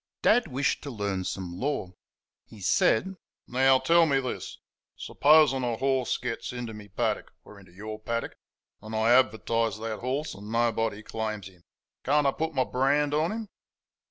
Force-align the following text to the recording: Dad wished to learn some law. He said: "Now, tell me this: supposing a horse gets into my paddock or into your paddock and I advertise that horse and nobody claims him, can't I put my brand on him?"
Dad 0.23 0.47
wished 0.47 0.81
to 0.81 0.89
learn 0.89 1.25
some 1.25 1.59
law. 1.59 1.91
He 2.47 2.59
said: 2.59 3.17
"Now, 3.47 3.77
tell 3.77 4.07
me 4.07 4.19
this: 4.19 4.57
supposing 4.97 5.63
a 5.63 5.77
horse 5.77 6.17
gets 6.17 6.51
into 6.51 6.73
my 6.73 6.87
paddock 6.87 7.31
or 7.43 7.59
into 7.59 7.71
your 7.71 7.99
paddock 7.99 8.33
and 8.81 8.95
I 8.95 9.11
advertise 9.11 9.77
that 9.77 9.99
horse 9.99 10.33
and 10.33 10.51
nobody 10.51 11.03
claims 11.03 11.47
him, 11.49 11.61
can't 12.03 12.25
I 12.25 12.31
put 12.31 12.55
my 12.55 12.63
brand 12.63 13.13
on 13.13 13.31
him?" 13.31 13.47